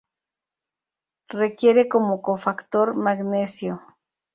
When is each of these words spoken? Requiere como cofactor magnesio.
Requiere 1.29 1.87
como 1.87 2.23
cofactor 2.23 2.95
magnesio. 2.95 3.83